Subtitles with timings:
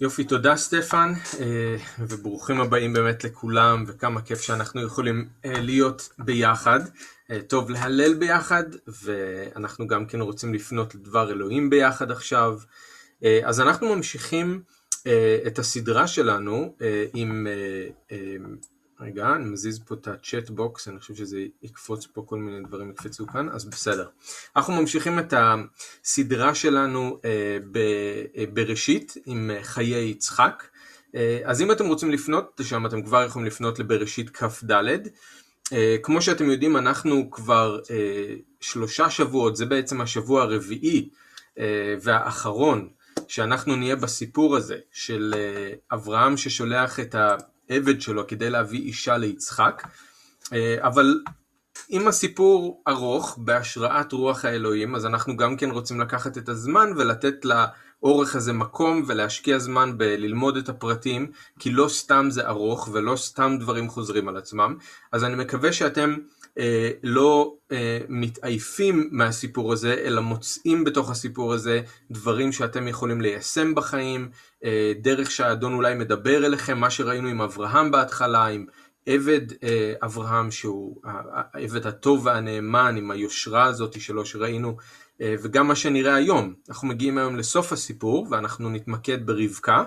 [0.00, 6.80] יופי, תודה סטפן, אה, וברוכים הבאים באמת לכולם, וכמה כיף שאנחנו יכולים אה, להיות ביחד.
[7.30, 12.58] אה, טוב להלל ביחד, ואנחנו גם כן רוצים לפנות לדבר אלוהים ביחד עכשיו.
[13.44, 14.62] אז אנחנו ממשיכים
[15.46, 16.74] את הסדרה שלנו
[17.14, 17.46] עם
[19.00, 22.66] רגע, אני מזיז פה את ה chat box, אני חושב שזה יקפוץ פה, כל מיני
[22.68, 24.08] דברים יקפצו כאן, אז בסדר.
[24.56, 27.58] אנחנו ממשיכים את הסדרה שלנו אה,
[28.36, 30.64] אה, בראשית עם אה, חיי יצחק.
[31.44, 34.72] אז אם אתם רוצים לפנות לשם, אתם כבר יכולים לפנות לבראשית כ"ד.
[36.02, 37.80] כמו שאתם יודעים, אנחנו כבר
[38.60, 41.08] שלושה שבועות, זה בעצם השבוע הרביעי
[42.02, 42.88] והאחרון
[43.28, 45.34] שאנחנו נהיה בסיפור הזה של
[45.92, 47.36] אברהם ששולח את ה...
[47.68, 49.82] עבד שלו כדי להביא אישה ליצחק,
[50.52, 51.20] אה, אבל
[51.90, 57.44] אם הסיפור ארוך בהשראת רוח האלוהים, אז אנחנו גם כן רוצים לקחת את הזמן ולתת
[57.44, 63.56] לאורך הזה מקום ולהשקיע זמן בללמוד את הפרטים, כי לא סתם זה ארוך ולא סתם
[63.60, 64.76] דברים חוזרים על עצמם.
[65.12, 66.16] אז אני מקווה שאתם
[67.02, 74.28] לא אה, מתעייפים מהסיפור הזה, אלא מוצאים בתוך הסיפור הזה דברים שאתם יכולים ליישם בחיים,
[74.64, 78.66] אה, דרך שהאדון אולי מדבר אליכם, מה שראינו עם אברהם בהתחלה, עם
[79.06, 81.00] עבד אה, אברהם שהוא
[81.54, 84.76] העבד הטוב והנאמן, עם היושרה הזאת שלו שראינו,
[85.20, 86.54] אה, וגם מה שנראה היום.
[86.68, 89.84] אנחנו מגיעים היום לסוף הסיפור ואנחנו נתמקד ברבקה.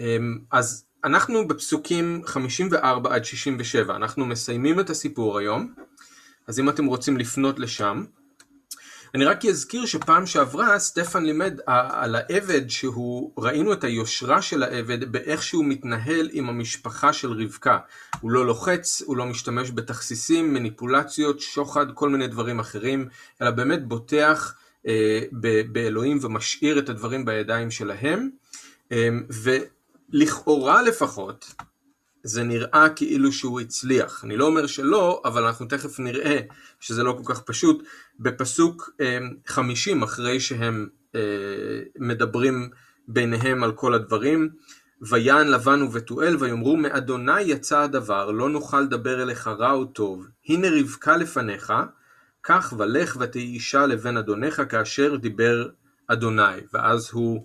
[0.00, 0.16] אה,
[0.50, 5.74] אז אנחנו בפסוקים 54 עד 67, אנחנו מסיימים את הסיפור היום.
[6.46, 8.04] אז אם אתם רוצים לפנות לשם,
[9.14, 15.12] אני רק אזכיר שפעם שעברה סטפן לימד על העבד שהוא, ראינו את היושרה של העבד
[15.12, 17.78] באיך שהוא מתנהל עם המשפחה של רבקה.
[18.20, 23.08] הוא לא לוחץ, הוא לא משתמש בתכסיסים, מניפולציות, שוחד, כל מיני דברים אחרים,
[23.42, 24.54] אלא באמת בוטח
[24.86, 25.20] אה,
[25.72, 28.30] באלוהים ומשאיר את הדברים בידיים שלהם.
[28.92, 29.08] אה,
[30.12, 31.54] ולכאורה לפחות,
[32.24, 34.24] זה נראה כאילו שהוא הצליח.
[34.24, 36.40] אני לא אומר שלא, אבל אנחנו תכף נראה
[36.80, 37.82] שזה לא כל כך פשוט.
[38.20, 38.90] בפסוק
[39.46, 41.20] 50, אה, אחרי שהם אה,
[41.98, 42.70] מדברים
[43.08, 44.50] ביניהם על כל הדברים,
[45.02, 50.68] ויען לבן ובתואל ויאמרו מאדוני יצא הדבר לא נוכל לדבר אליך רע או טוב הנה
[50.80, 51.72] רבקה לפניך
[52.40, 55.68] קח ולך ותהי אישה לבן אדונך כאשר דיבר
[56.06, 57.44] אדוני ואז הוא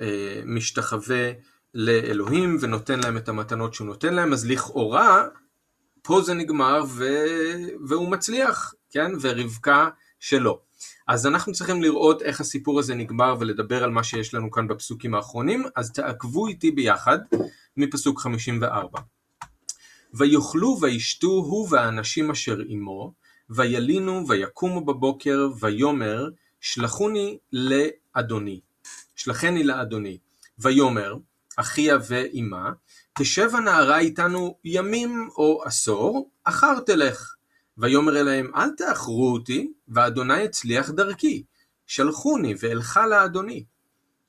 [0.00, 1.30] אה, משתחווה
[1.74, 5.24] לאלוהים ונותן להם את המתנות שהוא נותן להם, אז לכאורה
[6.02, 7.04] פה זה נגמר ו...
[7.88, 9.12] והוא מצליח, כן?
[9.20, 9.88] ורבקה
[10.20, 10.60] שלא.
[11.08, 15.14] אז אנחנו צריכים לראות איך הסיפור הזה נגמר ולדבר על מה שיש לנו כאן בפסוקים
[15.14, 17.18] האחרונים, אז תעקבו איתי ביחד
[17.76, 19.00] מפסוק 54.
[20.14, 23.12] ויאכלו וישתו הוא והאנשים אשר עמו,
[23.50, 26.28] וילינו ויקומו בבוקר, ויאמר
[26.60, 28.60] שלחוני לאדוני,
[29.16, 30.18] שלחני לאדוני.
[30.58, 31.14] ויאמר
[31.56, 32.72] אחיה ואימה,
[33.18, 37.34] תשב הנערה איתנו ימים או עשור, אחר תלך.
[37.78, 41.44] ויאמר אליהם, אל תאחרו אותי, ואדוני הצליח דרכי,
[41.86, 43.64] שלחוני ואלכה לאדוני.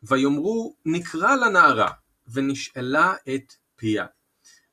[0.03, 1.91] ויאמרו, נקרא לנערה,
[2.28, 4.06] ונשאלה את פיה.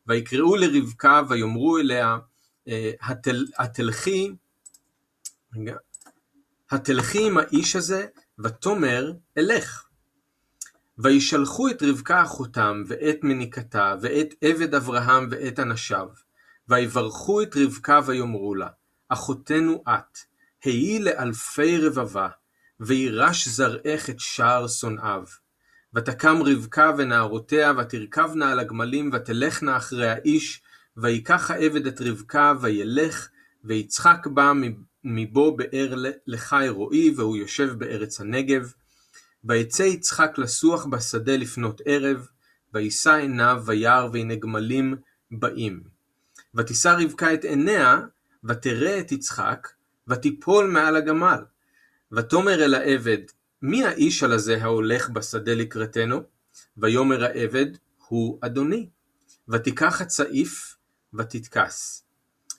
[0.07, 2.19] ויקראו לרבקה, ויאמרו אליה,
[2.69, 4.33] אה, התל, התלכי,
[6.71, 8.07] התלכי עם האיש הזה,
[8.39, 9.82] ותאמר, אלך.
[10.99, 16.09] וישלחו את רבקה אחותם, ואת מניקתה, ואת עבד אברהם ואת אנשיו,
[16.69, 18.69] ויברכו את רבקה ויאמרו לה,
[19.09, 20.19] אחותנו את,
[20.65, 22.29] היי לאלפי רבבה,
[22.81, 25.25] וירש זרעך את שער שונאיו.
[25.95, 30.63] ותקם רבקה ונערותיה, ותרכבנה על הגמלים, ותלכנה אחרי האיש,
[30.97, 33.29] ויקח העבד את רבקה, וילך,
[33.65, 34.53] ויצחק בה
[35.05, 35.95] מבו באר
[36.27, 38.73] לחי רועי, והוא יושב בארץ הנגב.
[39.45, 42.29] ויצא יצחק לסוח בשדה לפנות ערב,
[42.75, 44.97] וישא עיניו וירא והנה גמלים
[45.31, 45.83] באים.
[46.55, 48.01] ותישא רבקה את עיניה,
[48.45, 49.69] ותראה את יצחק,
[50.09, 51.45] ותיפול מעל הגמל.
[52.13, 53.19] ותאמר אל העבד,
[53.63, 56.23] מי האיש על הזה ההולך בשדה לקראתנו?
[56.77, 57.67] ויאמר העבד,
[58.09, 58.89] הוא אדוני.
[59.49, 60.77] ותיקח הצעיף,
[61.15, 62.05] ותתכס.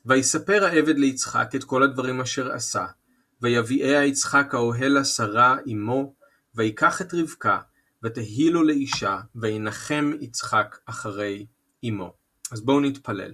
[0.05, 2.85] ויספר העבד ליצחק את כל הדברים אשר עשה,
[3.41, 6.13] ויביאיה יצחק האוהלה שרה אמו,
[6.55, 7.59] ויקח את רבקה,
[8.03, 11.45] ותהי לו לאישה, וינחם יצחק אחרי
[11.89, 12.13] אמו.
[12.51, 13.33] אז בואו נתפלל.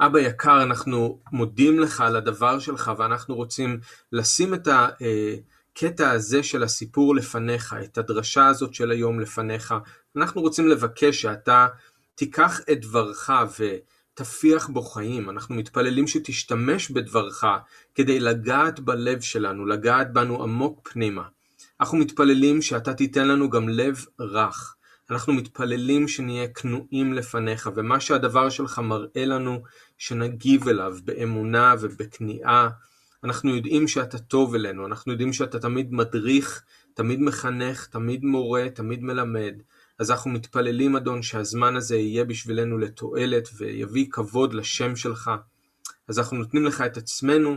[0.00, 3.80] אבא יקר, אנחנו מודים לך על הדבר שלך, ואנחנו רוצים
[4.12, 9.74] לשים את הקטע הזה של הסיפור לפניך, את הדרשה הזאת של היום לפניך.
[10.16, 11.66] אנחנו רוצים לבקש שאתה
[12.14, 15.30] תיקח את דברך ותפיח בו חיים.
[15.30, 17.44] אנחנו מתפללים שתשתמש בדברך
[17.94, 21.22] כדי לגעת בלב שלנו, לגעת בנו עמוק פנימה.
[21.80, 24.76] אנחנו מתפללים שאתה תיתן לנו גם לב רך,
[25.12, 29.62] אנחנו מתפללים שנהיה כנועים לפניך, ומה שהדבר שלך מראה לנו,
[29.98, 32.68] שנגיב אליו באמונה ובכניעה.
[33.24, 36.64] אנחנו יודעים שאתה טוב אלינו, אנחנו יודעים שאתה תמיד מדריך,
[36.94, 39.54] תמיד מחנך, תמיד מורה, תמיד מלמד.
[39.98, 45.30] אז אנחנו מתפללים, אדון, שהזמן הזה יהיה בשבילנו לתועלת ויביא כבוד לשם שלך.
[46.08, 47.56] אז אנחנו נותנים לך את עצמנו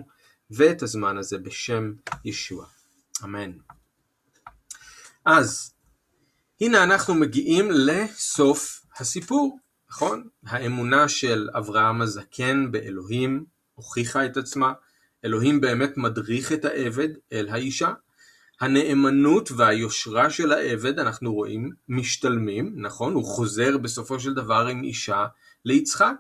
[0.52, 1.94] ואת הזמן הזה בשם
[2.26, 2.66] ישוע.
[3.24, 3.52] אמן.
[5.26, 5.74] אז,
[6.62, 10.28] הנה אנחנו מגיעים לסוף הסיפור, נכון?
[10.46, 13.46] האמונה של אברהם הזקן באלוהים
[13.76, 14.74] הוכיחה את עצמה,
[15.26, 17.94] אלוהים באמת מדריך את העבד אל האישה.
[18.62, 23.14] הנאמנות והיושרה של העבד, אנחנו רואים, משתלמים, נכון?
[23.14, 25.26] הוא חוזר בסופו של דבר עם אישה
[25.66, 26.16] ליצחק.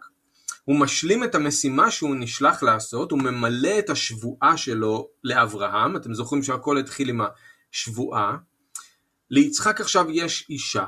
[0.63, 6.43] הוא משלים את המשימה שהוא נשלח לעשות, הוא ממלא את השבועה שלו לאברהם, אתם זוכרים
[6.43, 7.21] שהכל התחיל עם
[7.73, 8.37] השבועה.
[9.29, 10.85] ליצחק עכשיו יש אישה,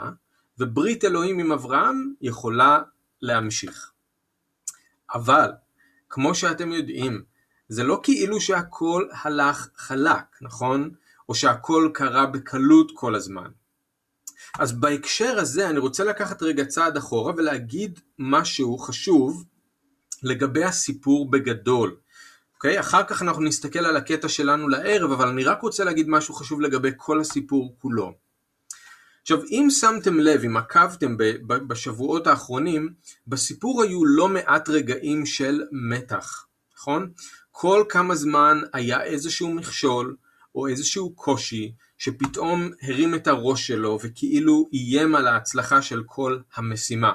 [0.59, 2.79] וברית אלוהים עם אברהם יכולה
[3.21, 3.91] להמשיך.
[5.13, 5.51] אבל,
[6.09, 7.23] כמו שאתם יודעים,
[7.69, 10.91] זה לא כאילו שהכל הלך חלק, נכון?
[11.29, 13.49] או שהכל קרה בקלות כל הזמן.
[14.59, 19.45] אז בהקשר הזה אני רוצה לקחת רגע צעד אחורה ולהגיד משהו חשוב
[20.23, 21.95] לגבי הסיפור בגדול.
[22.55, 22.79] אוקיי?
[22.79, 26.61] אחר כך אנחנו נסתכל על הקטע שלנו לערב, אבל אני רק רוצה להגיד משהו חשוב
[26.61, 28.26] לגבי כל הסיפור כולו.
[29.27, 31.15] עכשיו, אם שמתם לב, אם עקבתם
[31.47, 32.93] בשבועות האחרונים,
[33.27, 36.45] בסיפור היו לא מעט רגעים של מתח,
[36.77, 37.11] נכון?
[37.51, 40.15] כל כמה זמן היה איזשהו מכשול
[40.55, 47.11] או איזשהו קושי שפתאום הרים את הראש שלו וכאילו איים על ההצלחה של כל המשימה.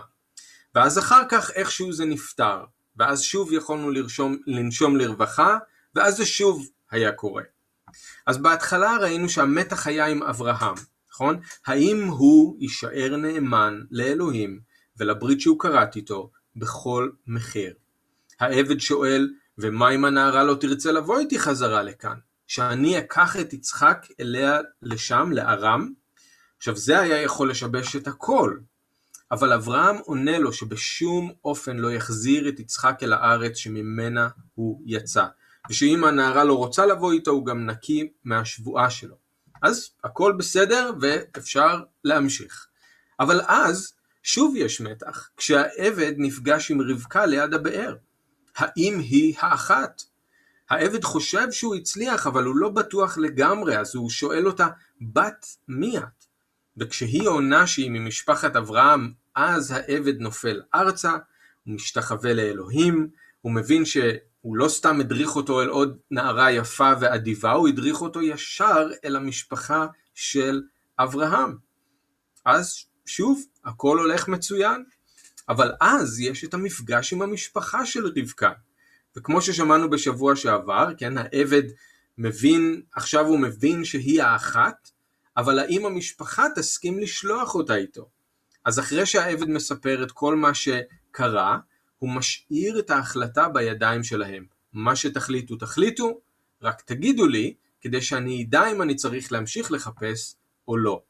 [0.75, 2.65] ואז אחר כך איכשהו זה נפתר,
[2.97, 5.59] ואז שוב יכולנו לרשום, לנשום לרווחה,
[5.95, 7.43] ואז זה שוב היה קורה.
[8.27, 10.75] אז בהתחלה ראינו שהמתח היה עם אברהם,
[11.13, 11.41] נכון?
[11.67, 14.61] האם הוא יישאר נאמן לאלוהים
[14.97, 17.75] ולברית שהוא כרת איתו בכל מחיר?
[18.41, 22.17] העבד שואל, ומה אם הנערה לא תרצה לבוא איתי חזרה לכאן?
[22.47, 25.89] שאני אקח את יצחק אליה לשם, לארם?
[26.57, 28.59] עכשיו זה היה יכול לשבש את הכל,
[29.31, 35.27] אבל אברהם עונה לו שבשום אופן לא יחזיר את יצחק אל הארץ שממנה הוא יצא,
[35.71, 39.22] ושאם הנערה לא רוצה לבוא איתו הוא גם נקי מהשבועה שלו.
[39.63, 42.67] אז הכל בסדר ואפשר להמשיך.
[43.21, 43.93] אבל אז
[44.23, 47.97] שוב יש מתח, כשהעבד נפגש עם רבקה ליד הבאר.
[48.57, 50.03] האם היא האחת?
[50.71, 54.67] העבד חושב שהוא הצליח, אבל הוא לא בטוח לגמרי, אז הוא שואל אותה,
[55.01, 56.25] בת מי את?
[56.77, 61.13] וכשהיא עונה שהיא ממשפחת אברהם, אז העבד נופל ארצה,
[61.65, 63.09] הוא משתחווה לאלוהים,
[63.41, 63.85] הוא מבין
[64.43, 69.17] שהוא לא סתם הדריך אותו אל עוד נערה יפה ואדיבה, הוא הדריך אותו ישר אל
[69.17, 70.63] המשפחה של
[70.99, 71.57] אברהם.
[72.45, 72.75] אז
[73.07, 74.85] שוב, הכל הולך מצוין.
[75.49, 78.53] אבל אז יש את המפגש עם המשפחה של רבקה.
[79.17, 81.63] וכמו ששמענו בשבוע שעבר, כן, העבד
[82.19, 84.91] מבין, עכשיו הוא מבין שהיא האחת,
[85.37, 88.09] אבל האם המשפחה תסכים לשלוח אותה איתו?
[88.65, 91.59] אז אחרי שהעבד מספר את כל מה שקרה,
[92.03, 94.45] הוא משאיר את ההחלטה בידיים שלהם.
[94.73, 96.21] מה שתחליטו תחליטו,
[96.63, 100.35] רק תגידו לי, כדי שאני אדע אם אני צריך להמשיך לחפש
[100.69, 101.03] או לא.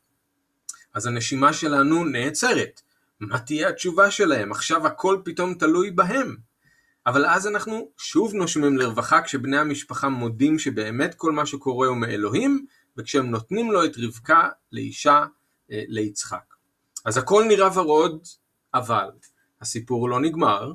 [0.95, 2.81] אז הנשימה שלנו נעצרת.
[3.21, 4.53] מה תהיה התשובה שלהם?
[4.53, 6.37] עכשיו הכל פתאום תלוי בהם.
[7.07, 12.67] אבל אז אנחנו שוב נושמים לרווחה כשבני המשפחה מודים שבאמת כל מה שקורה הוא מאלוהים,
[12.97, 15.25] וכשהם נותנים לו את רבקה לאישה,
[15.73, 16.55] אה, ליצחק.
[17.05, 18.23] אז הכל נראה ורוד,
[18.75, 19.11] אבל
[19.63, 20.73] הסיפור לא נגמר,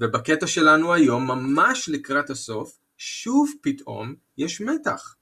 [0.00, 5.14] ובקטע שלנו היום, ממש לקראת הסוף, שוב פתאום יש מתח.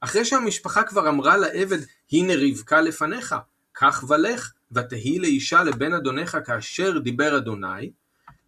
[0.00, 1.78] אחרי שהמשפחה כבר אמרה לעבד,
[2.12, 3.34] הנה רבקה לפניך,
[3.72, 7.92] קח ולך, ותהי לאישה לבן אדונך כאשר דיבר אדוני,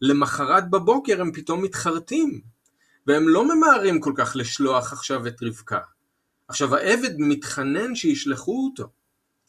[0.01, 2.41] למחרת בבוקר הם פתאום מתחרטים,
[3.07, 5.81] והם לא ממהרים כל כך לשלוח עכשיו את רבקה.
[6.49, 8.89] עכשיו העבד מתחנן שישלחו אותו,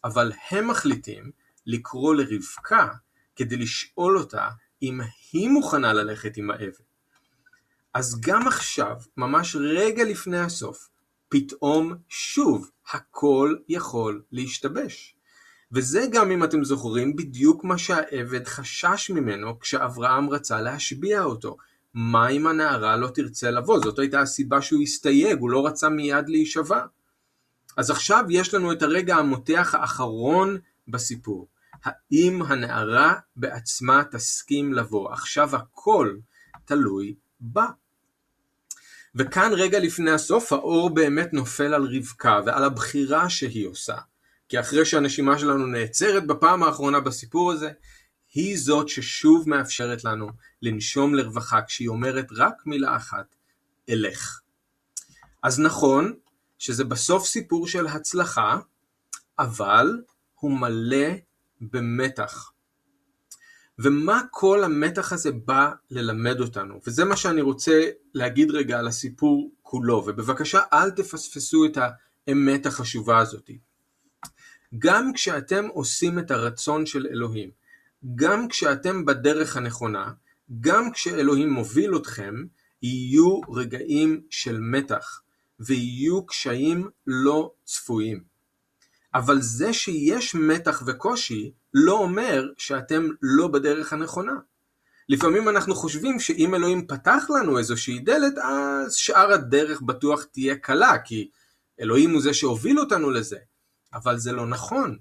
[0.03, 1.31] אבל הם מחליטים
[1.65, 2.87] לקרוא לרבקה
[3.35, 4.47] כדי לשאול אותה
[4.81, 4.99] אם
[5.31, 6.91] היא מוכנה ללכת עם העבד.
[7.93, 10.89] אז גם עכשיו, ממש רגע לפני הסוף,
[11.29, 15.15] פתאום שוב הכל יכול להשתבש.
[15.71, 21.57] וזה גם אם אתם זוכרים בדיוק מה שהעבד חשש ממנו כשאברהם רצה להשביע אותו.
[21.93, 23.79] מה אם הנערה לא תרצה לבוא?
[23.79, 26.81] זאת הייתה הסיבה שהוא הסתייג, הוא לא רצה מיד להישבע.
[27.77, 30.57] אז עכשיו יש לנו את הרגע המותח האחרון
[30.87, 31.47] בסיפור.
[31.83, 35.13] האם הנערה בעצמה תסכים לבוא?
[35.13, 36.17] עכשיו הכל
[36.65, 37.65] תלוי בה.
[39.15, 43.97] וכאן רגע לפני הסוף האור באמת נופל על רבקה ועל הבחירה שהיא עושה.
[44.49, 47.71] כי אחרי שהנשימה שלנו נעצרת בפעם האחרונה בסיפור הזה,
[48.33, 50.29] היא זאת ששוב מאפשרת לנו
[50.61, 53.35] לנשום לרווחה כשהיא אומרת רק מילה אחת,
[53.89, 54.41] אלך.
[55.43, 56.13] אז נכון
[56.59, 58.59] שזה בסוף סיפור של הצלחה,
[59.39, 60.01] אבל
[60.35, 61.07] הוא מלא
[61.61, 62.51] במתח.
[63.79, 66.79] ומה כל המתח הזה בא ללמד אותנו?
[66.87, 71.77] וזה מה שאני רוצה להגיד רגע על הסיפור כולו, ובבקשה אל תפספסו את
[72.27, 73.49] האמת החשובה הזאת.
[74.77, 77.49] גם כשאתם עושים את הרצון של אלוהים,
[78.15, 80.11] גם כשאתם בדרך הנכונה,
[80.59, 82.35] גם כשאלוהים מוביל אתכם,
[82.81, 85.21] יהיו רגעים של מתח,
[85.59, 88.30] ויהיו קשיים לא צפויים.
[89.13, 94.35] אבל זה שיש מתח וקושי לא אומר שאתם לא בדרך הנכונה.
[95.09, 100.97] לפעמים אנחנו חושבים שאם אלוהים פתח לנו איזושהי דלת, אז שאר הדרך בטוח תהיה קלה,
[101.05, 101.29] כי
[101.81, 103.37] אלוהים הוא זה שהוביל אותנו לזה.
[103.93, 104.97] אבל זה לא נכון.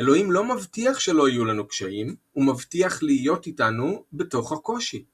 [0.00, 5.04] אלוהים לא מבטיח שלא יהיו לנו קשיים, הוא מבטיח להיות איתנו בתוך הקושי.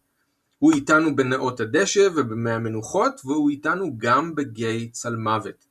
[0.59, 5.67] הוא איתנו בנאות הדשא ובמי המנוחות, והוא איתנו גם בגיא צלמוות.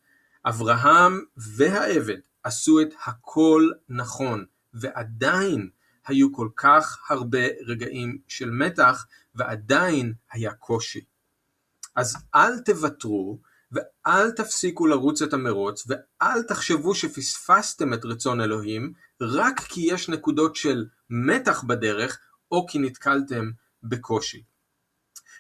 [0.45, 5.69] אברהם והעבד עשו את הכל נכון, ועדיין
[6.07, 11.05] היו כל כך הרבה רגעים של מתח, ועדיין היה קושי.
[11.95, 13.39] אז אל תוותרו,
[13.71, 20.55] ואל תפסיקו לרוץ את המרוץ, ואל תחשבו שפספסתם את רצון אלוהים, רק כי יש נקודות
[20.55, 22.19] של מתח בדרך,
[22.51, 23.51] או כי נתקלתם
[23.83, 24.43] בקושי.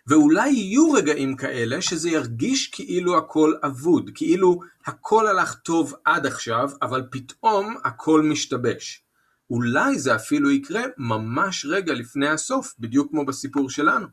[0.07, 6.69] ואולי יהיו רגעים כאלה שזה ירגיש כאילו הכל אבוד, כאילו הכל הלך טוב עד עכשיו,
[6.81, 9.03] אבל פתאום הכל משתבש.
[9.49, 14.07] אולי זה אפילו יקרה ממש רגע לפני הסוף, בדיוק כמו בסיפור שלנו.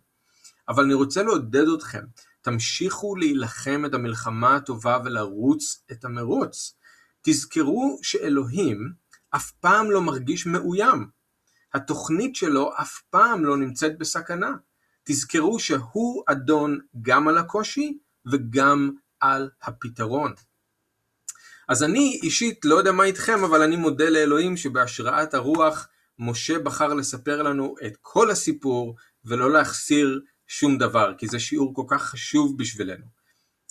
[0.68, 2.04] אבל אני רוצה לעודד אתכם,
[2.42, 6.74] תמשיכו להילחם את המלחמה הטובה ולרוץ את המרוץ.
[7.22, 8.92] תזכרו שאלוהים
[9.30, 11.08] אף פעם לא מרגיש מאוים.
[11.74, 14.50] התוכנית שלו אף פעם לא נמצאת בסכנה.
[15.04, 18.90] תזכרו שהוא אדון גם על הקושי וגם
[19.20, 20.34] על הפתרון.
[21.68, 26.94] אז אני אישית לא יודע מה איתכם, אבל אני מודה לאלוהים שבהשראת הרוח משה בחר
[26.94, 32.58] לספר לנו את כל הסיפור ולא להחסיר שום דבר, כי זה שיעור כל כך חשוב
[32.58, 33.04] בשבילנו.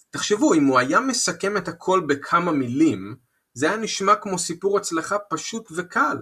[0.09, 3.15] תחשבו, אם הוא היה מסכם את הכל בכמה מילים,
[3.53, 6.17] זה היה נשמע כמו סיפור הצלחה פשוט וקל.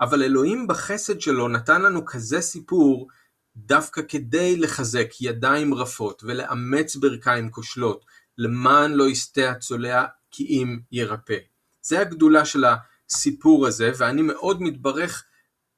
[0.00, 3.08] אבל אלוהים בחסד שלו נתן לנו כזה סיפור
[3.56, 8.04] דווקא כדי לחזק ידיים רפות ולאמץ ברכיים כושלות,
[8.38, 11.36] למען לא יסטה הצולע כי אם ירפא.
[11.82, 15.24] זה הגדולה של הסיפור הזה, ואני מאוד מתברך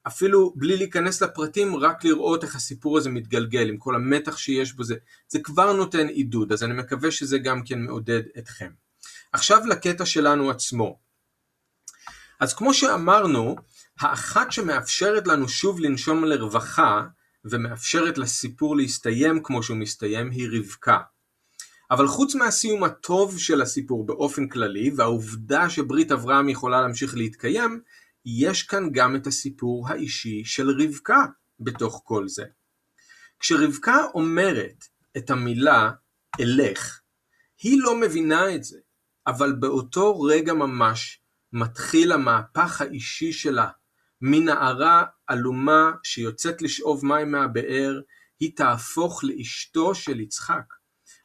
[0.07, 4.83] אפילו בלי להיכנס לפרטים, רק לראות איך הסיפור הזה מתגלגל, עם כל המתח שיש בו,
[4.83, 4.95] זה,
[5.27, 8.71] זה כבר נותן עידוד, אז אני מקווה שזה גם כן מעודד אתכם.
[9.31, 10.99] עכשיו לקטע שלנו עצמו.
[12.39, 13.55] אז כמו שאמרנו,
[13.99, 17.03] האחת שמאפשרת לנו שוב לנשום לרווחה,
[17.45, 20.97] ומאפשרת לסיפור להסתיים כמו שהוא מסתיים, היא רבקה.
[21.91, 27.81] אבל חוץ מהסיום הטוב של הסיפור באופן כללי, והעובדה שברית אברהם יכולה להמשיך להתקיים,
[28.25, 31.25] יש כאן גם את הסיפור האישי של רבקה
[31.59, 32.43] בתוך כל זה.
[33.39, 34.85] כשרבקה אומרת
[35.17, 35.91] את המילה
[36.39, 36.99] אלך,
[37.61, 38.77] היא לא מבינה את זה,
[39.27, 41.21] אבל באותו רגע ממש
[41.53, 43.69] מתחיל המהפך האישי שלה.
[44.21, 48.01] מנערה עלומה שיוצאת לשאוב מים מהבאר,
[48.39, 50.73] היא תהפוך לאשתו של יצחק,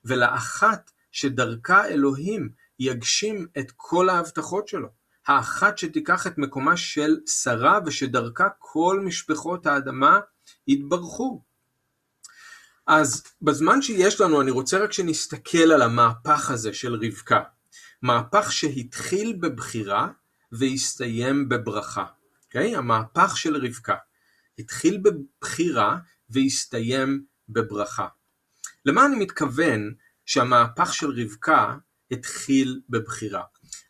[0.05, 4.89] ולאחת שדרכה אלוהים יגשים את כל ההבטחות שלו.
[5.27, 10.21] האחת שתיקח את מקומה של שרה ושדרכה כל משפחות האדמה
[10.67, 11.43] יתברכו.
[12.87, 17.41] אז בזמן שיש לנו אני רוצה רק שנסתכל על המהפך הזה של רבקה.
[18.03, 20.09] מהפך שהתחיל בבחירה
[20.53, 22.05] והסתיים בברכה.
[22.51, 22.59] Okay?
[22.59, 22.77] אוקיי?
[22.77, 23.97] המהפך של רבקה
[24.59, 25.99] התחיל בבחירה
[26.31, 28.09] והסתיים בברכה.
[28.85, 29.95] למה אני מתכוון
[30.27, 31.77] שהמהפך של רבקה
[32.11, 33.43] התחיל בבחירה?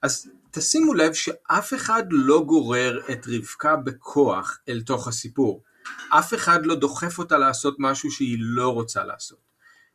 [0.02, 5.62] אז תשימו לב שאף אחד לא גורר את רבקה בכוח אל תוך הסיפור.
[6.11, 9.50] אף אחד לא דוחף אותה לעשות משהו שהיא לא רוצה לעשות.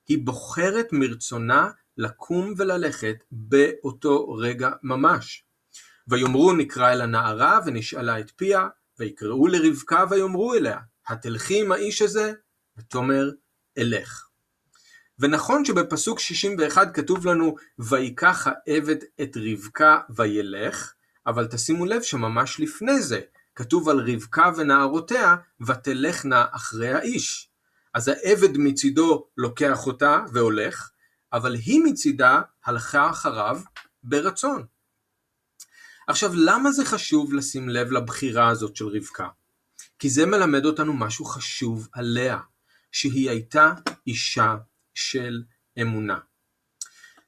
[0.08, 5.45] היא בוחרת מרצונה לקום וללכת באותו רגע ממש.
[6.08, 8.68] ויאמרו נקרא אל הנערה ונשאלה את פיה,
[9.00, 12.34] ויקראו לרבקה ויאמרו אליה, התלכי עם האיש הזה?
[12.78, 13.32] ותאמר,
[13.78, 14.28] אלך.
[15.20, 20.94] ונכון שבפסוק 61 כתוב לנו ויקח העבד את רבקה וילך,
[21.28, 23.22] אבל תשימו לב שממש לפני זה
[23.56, 25.36] כתוב על רבקה ונערותיה
[25.68, 27.50] ותלכנה אחרי האיש.
[27.94, 30.90] אז העבד מצידו לוקח אותה והולך,
[31.34, 33.62] אבל היא מצידה הלכה אחריו
[34.04, 34.66] ברצון.
[36.08, 39.28] עכשיו, למה זה חשוב לשים לב לבחירה הזאת של רבקה?
[40.00, 42.40] כי זה מלמד אותנו משהו חשוב עליה,
[42.92, 43.74] שהיא הייתה
[44.08, 44.56] אישה
[44.94, 45.44] של
[45.82, 46.18] אמונה.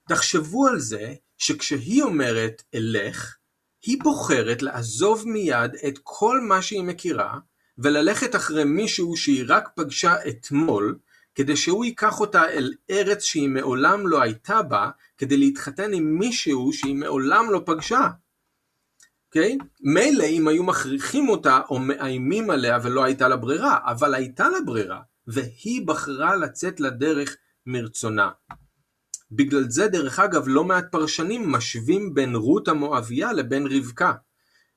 [0.10, 3.38] תחשבו על זה שכשהיא אומרת אלך,
[3.82, 7.40] היא בוחרת לעזוב מיד את כל מה שהיא מכירה
[7.78, 10.98] וללכת אחרי מישהו שהיא רק פגשה אתמול,
[11.36, 16.74] כדי שהוא ייקח אותה אל ארץ שהיא מעולם לא הייתה בה, כדי להתחתן עם מישהו
[16.74, 18.08] שהיא מעולם לא פגשה.
[19.38, 19.58] אוקיי?
[19.82, 24.58] מילא אם היו מכריחים אותה או מאיימים עליה ולא הייתה לה ברירה, אבל הייתה לה
[24.66, 28.30] ברירה, והיא בחרה לצאת לדרך מרצונה.
[29.32, 34.14] בגלל זה דרך אגב לא מעט פרשנים משווים בין רות המואביה לבין רבקה.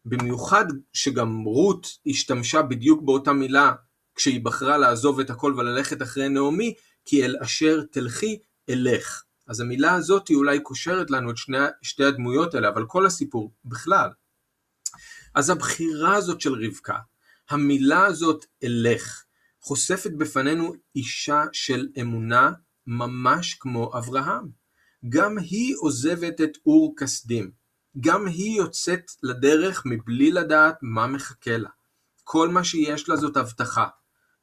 [0.04, 3.72] במיוחד שגם רות השתמשה בדיוק באותה מילה
[4.14, 6.74] כשהיא בחרה לעזוב את הכל וללכת אחרי נעמי,
[7.04, 8.38] כי אל אשר תלכי
[8.70, 9.22] אלך.
[9.48, 13.52] אז המילה הזאת היא אולי קושרת לנו את שני, שתי הדמויות האלה, אבל כל הסיפור
[13.64, 14.10] בכלל.
[15.34, 16.98] אז הבחירה הזאת של רבקה,
[17.50, 19.24] המילה הזאת אלך,
[19.60, 22.50] חושפת בפנינו אישה של אמונה
[22.86, 24.48] ממש כמו אברהם.
[25.08, 27.50] גם היא עוזבת את אור כסדים.
[28.00, 31.70] גם היא יוצאת לדרך מבלי לדעת מה מחכה לה.
[32.24, 33.86] כל מה שיש לה זאת הבטחה.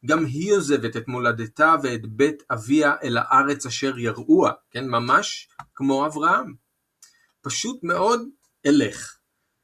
[0.06, 6.06] גם היא עוזבת את מולדתה ואת בית אביה אל הארץ אשר יראוה, כן, ממש כמו
[6.06, 6.56] אברהם.
[7.42, 8.22] פשוט מאוד,
[8.66, 9.18] אלך.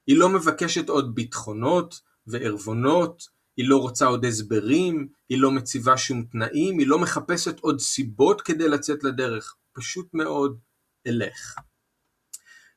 [0.07, 3.23] היא לא מבקשת עוד ביטחונות וערבונות,
[3.57, 8.41] היא לא רוצה עוד הסברים, היא לא מציבה שום תנאים, היא לא מחפשת עוד סיבות
[8.41, 10.59] כדי לצאת לדרך, פשוט מאוד
[11.07, 11.55] אלך.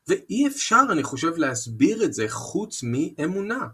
[0.09, 3.67] ואי אפשר, אני חושב, להסביר את זה חוץ מאמונה.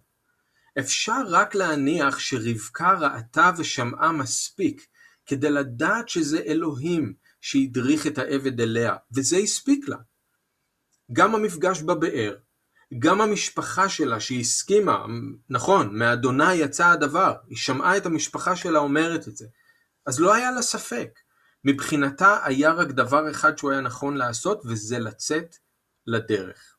[0.79, 4.87] אפשר רק להניח שרבקה ראתה ושמעה מספיק
[5.27, 9.97] כדי לדעת שזה אלוהים שהדריך את העבד אליה, וזה הספיק לה.
[11.13, 12.37] גם המפגש בבאר,
[12.99, 15.05] גם המשפחה שלה שהסכימה,
[15.51, 19.47] נכון, מאדוני יצא הדבר, היא שמעה את המשפחה שלה אומרת את זה,
[20.07, 21.19] אז לא היה לה ספק.
[21.65, 25.57] מבחינתה היה רק דבר אחד שהוא היה נכון לעשות, וזה לצאת
[26.07, 26.77] לדרך.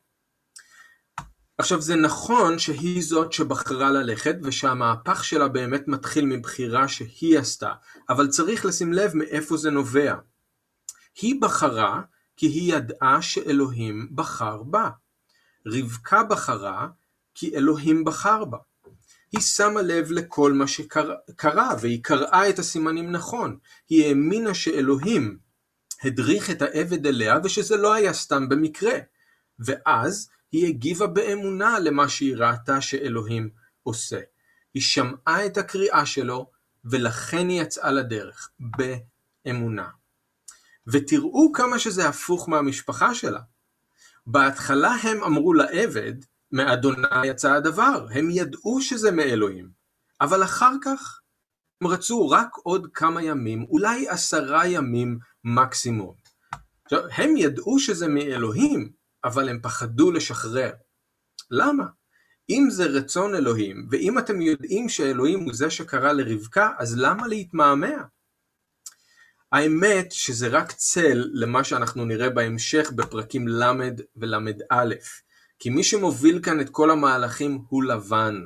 [1.58, 7.74] עכשיו זה נכון שהיא זאת שבחרה ללכת ושהמהפך שלה באמת מתחיל מבחירה שהיא עשתה,
[8.10, 10.16] אבל צריך לשים לב מאיפה זה נובע.
[11.22, 12.02] היא בחרה
[12.38, 14.90] כי היא ידעה שאלוהים בחר בה.
[15.68, 16.88] רבקה בחרה
[17.36, 18.58] כי אלוהים בחר בה.
[19.32, 23.58] היא שמה לב לכל מה שקרה והיא קראה את הסימנים נכון.
[23.90, 25.38] היא האמינה שאלוהים
[26.04, 28.94] הדריך את העבד אליה ושזה לא היה סתם במקרה.
[29.60, 33.50] ואז היא הגיבה באמונה למה שהיא ראתה שאלוהים
[33.84, 34.20] עושה.
[34.74, 36.52] היא שמעה את הקריאה שלו
[36.86, 38.50] ולכן היא יצאה לדרך,
[39.46, 39.90] באמונה.
[40.88, 43.40] ותראו כמה שזה הפוך מהמשפחה שלה.
[44.26, 46.14] בהתחלה הם אמרו לעבד,
[46.52, 49.70] מאדוני יצא הדבר, הם ידעו שזה מאלוהים.
[50.22, 51.20] אבל אחר כך
[51.82, 56.16] הם רצו רק עוד כמה ימים, אולי עשרה ימים מקסימום.
[56.92, 58.90] הם ידעו שזה מאלוהים,
[59.24, 60.72] אבל הם פחדו לשחרר.
[61.52, 61.86] למה?
[62.50, 68.04] אם זה רצון אלוהים, ואם אתם יודעים שאלוהים הוא זה שקרא לרבקה, אז למה להתמהמה?
[69.54, 73.64] האמת שזה רק צל למה שאנחנו נראה בהמשך בפרקים ל'
[74.16, 74.86] ול"א,
[75.60, 78.46] כי מי שמוביל כאן את כל המהלכים הוא לבן.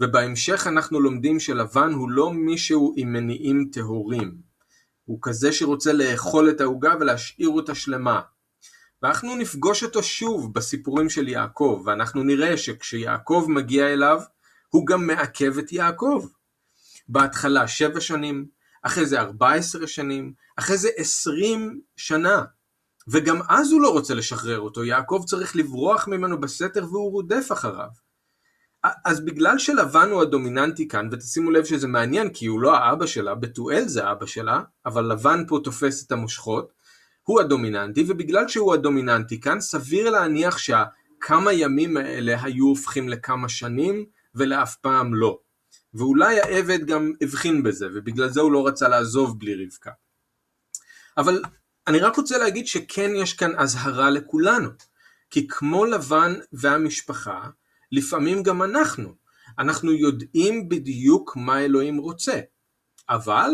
[0.00, 4.36] ובהמשך אנחנו לומדים שלבן הוא לא מישהו עם מניעים טהורים.
[5.04, 8.20] הוא כזה שרוצה לאכול את העוגה ולהשאיר אותה שלמה.
[9.02, 14.20] ואנחנו נפגוש אותו שוב בסיפורים של יעקב, ואנחנו נראה שכשיעקב מגיע אליו,
[14.68, 16.26] הוא גם מעכב את יעקב.
[17.08, 18.55] בהתחלה שבע שנים,
[18.86, 22.44] אחרי זה 14 שנים, אחרי זה 20 שנה.
[23.08, 27.88] וגם אז הוא לא רוצה לשחרר אותו, יעקב צריך לברוח ממנו בסתר והוא רודף אחריו.
[29.04, 33.34] אז בגלל שלבן הוא הדומיננטי כאן, ותשימו לב שזה מעניין כי הוא לא האבא שלה,
[33.34, 36.72] בתואל זה אבא שלה, אבל לבן פה תופס את המושכות,
[37.22, 44.04] הוא הדומיננטי, ובגלל שהוא הדומיננטי כאן, סביר להניח שהכמה ימים האלה היו הופכים לכמה שנים,
[44.34, 45.38] ולאף פעם לא.
[45.96, 49.90] ואולי העבד גם הבחין בזה, ובגלל זה הוא לא רצה לעזוב בלי רבקה.
[51.16, 51.42] אבל
[51.86, 54.68] אני רק רוצה להגיד שכן יש כאן אזהרה לכולנו,
[55.30, 57.48] כי כמו לבן והמשפחה,
[57.92, 59.14] לפעמים גם אנחנו,
[59.58, 62.40] אנחנו יודעים בדיוק מה אלוהים רוצה,
[63.08, 63.50] אבל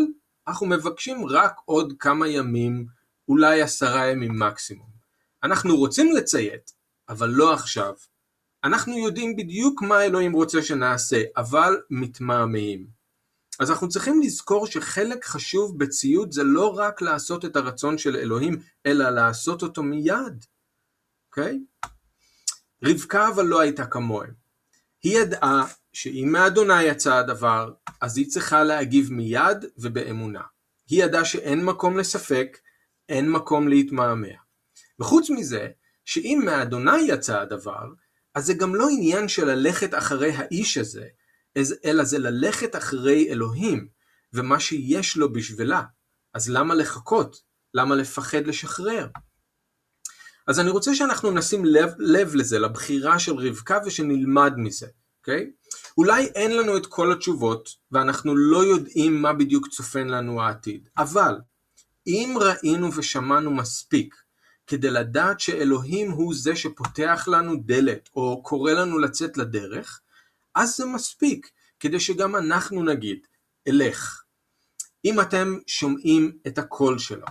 [0.47, 2.85] אנחנו מבקשים רק עוד כמה ימים,
[3.27, 4.89] אולי עשרה ימים מקסימום.
[5.43, 6.71] אנחנו רוצים לציית,
[7.09, 7.93] אבל לא עכשיו.
[8.63, 12.87] אנחנו יודעים בדיוק מה אלוהים רוצה שנעשה, אבל מתמהמהים.
[13.59, 18.59] אז אנחנו צריכים לזכור שחלק חשוב בציות זה לא רק לעשות את הרצון של אלוהים,
[18.85, 20.45] אלא לעשות אותו מיד.
[21.29, 21.59] אוקיי?
[21.85, 21.89] Okay?
[22.83, 24.33] רבקה אבל לא הייתה כמוהם.
[25.03, 30.41] היא ידעה שאם מאדוני יצא הדבר, אז היא צריכה להגיב מיד ובאמונה.
[30.89, 32.57] היא ידעה שאין מקום לספק,
[33.09, 34.27] אין מקום להתמהמה.
[34.99, 35.67] וחוץ מזה,
[36.05, 37.87] שאם מאדוני יצא הדבר,
[38.35, 41.05] אז זה גם לא עניין של ללכת אחרי האיש הזה,
[41.85, 43.87] אלא זה ללכת אחרי אלוהים,
[44.33, 45.81] ומה שיש לו בשבילה.
[46.33, 47.41] אז למה לחכות?
[47.73, 49.07] למה לפחד לשחרר?
[50.47, 54.87] אז אני רוצה שאנחנו נשים לב, לב לזה, לבחירה של רבקה ושנלמד מזה,
[55.19, 55.51] אוקיי?
[55.97, 61.35] אולי אין לנו את כל התשובות, ואנחנו לא יודעים מה בדיוק צופן לנו העתיד, אבל
[62.07, 64.15] אם ראינו ושמענו מספיק
[64.67, 70.01] כדי לדעת שאלוהים הוא זה שפותח לנו דלת, או קורא לנו לצאת לדרך,
[70.55, 71.49] אז זה מספיק,
[71.79, 73.27] כדי שגם אנחנו נגיד,
[73.67, 74.23] אלך.
[75.05, 77.27] אם אתם שומעים את הקול שלו,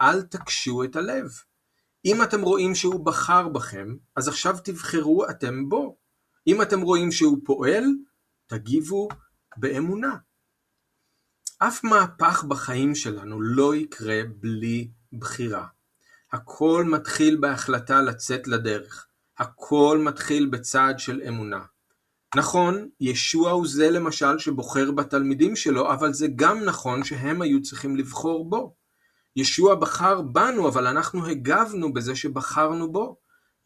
[0.00, 1.30] אל תקשו את הלב.
[2.04, 5.96] אם אתם רואים שהוא בחר בכם, אז עכשיו תבחרו אתם בו.
[6.46, 7.84] אם אתם רואים שהוא פועל,
[8.46, 9.08] תגיבו
[9.56, 10.16] באמונה.
[11.58, 15.66] אף מהפך בחיים שלנו לא יקרה בלי בחירה.
[16.32, 19.06] הכל מתחיל בהחלטה לצאת לדרך.
[19.38, 21.64] הכל מתחיל בצעד של אמונה.
[22.36, 27.96] נכון, ישוע הוא זה למשל שבוחר בתלמידים שלו, אבל זה גם נכון שהם היו צריכים
[27.96, 28.74] לבחור בו.
[29.36, 33.16] ישוע בחר בנו, אבל אנחנו הגבנו בזה שבחרנו בו.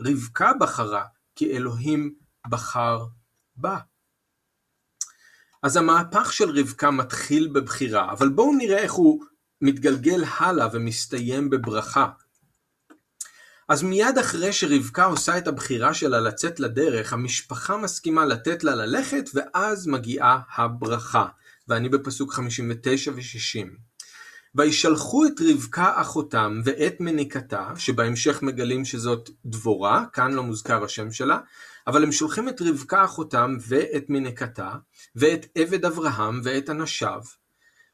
[0.03, 1.05] רבקה בחרה,
[1.37, 2.15] כי אלוהים
[2.49, 3.05] בחר
[3.57, 3.79] בה.
[5.63, 9.25] אז המהפך של רבקה מתחיל בבחירה, אבל בואו נראה איך הוא
[9.61, 12.09] מתגלגל הלאה ומסתיים בברכה.
[13.69, 19.31] אז מיד אחרי שרבקה עושה את הבחירה שלה לצאת לדרך, המשפחה מסכימה לתת לה ללכת,
[19.35, 21.27] ואז מגיעה הברכה.
[21.69, 23.69] ואני בפסוק 59 ו-60.
[24.55, 31.39] וישלחו את רבקה אחותם ואת מניקתה, שבהמשך מגלים שזאת דבורה, כאן לא מוזכר השם שלה,
[31.87, 34.73] אבל הם שולחים את רבקה אחותם ואת מניקתה,
[35.17, 37.23] ואת עבד אברהם ואת אנשיו,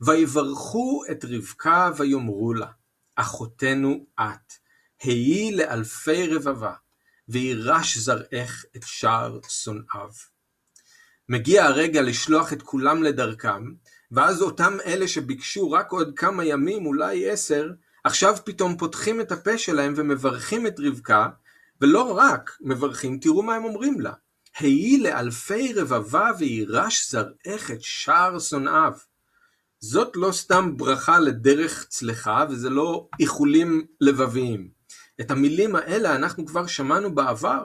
[0.00, 2.68] ויברכו את רבקה ויאמרו לה,
[3.16, 4.52] אחותנו את,
[5.02, 6.72] היי לאלפי רבבה,
[7.28, 10.10] וירש זרעך את שער שונאיו.
[11.28, 13.72] מגיע הרגע לשלוח את כולם לדרכם,
[14.12, 17.70] ואז אותם אלה שביקשו רק עוד כמה ימים, אולי עשר,
[18.04, 21.28] עכשיו פתאום פותחים את הפה שלהם ומברכים את רבקה,
[21.80, 24.12] ולא רק מברכים, תראו מה הם אומרים לה.
[24.58, 28.92] היי לאלפי רבבה וירש זרעך את שער שונאיו.
[29.80, 34.79] זאת לא סתם ברכה לדרך צלחה, וזה לא איחולים לבביים.
[35.20, 37.64] את המילים האלה אנחנו כבר שמענו בעבר,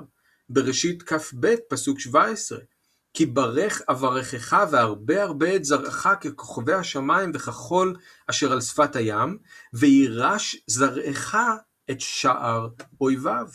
[0.50, 2.60] בראשית כ"ב, פסוק 17.
[3.14, 7.96] כי ברך אברכך והרבה הרבה את זרעך ככוכבי השמיים וכחול
[8.30, 9.38] אשר על שפת הים,
[9.74, 11.36] וירש זרעך
[11.92, 12.68] את שער
[13.02, 13.48] אויביו.